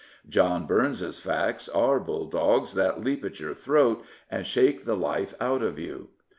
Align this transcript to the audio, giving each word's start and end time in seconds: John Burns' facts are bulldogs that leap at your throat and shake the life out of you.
John 0.27 0.65
Burns' 0.65 1.19
facts 1.19 1.69
are 1.69 1.99
bulldogs 1.99 2.73
that 2.73 3.01
leap 3.03 3.23
at 3.23 3.39
your 3.39 3.53
throat 3.53 4.03
and 4.31 4.47
shake 4.47 4.83
the 4.83 4.97
life 4.97 5.35
out 5.39 5.61
of 5.61 5.77
you. 5.77 6.07